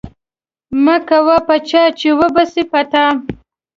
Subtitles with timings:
[0.83, 3.05] مه کوه په چا، چي و به سي په تا.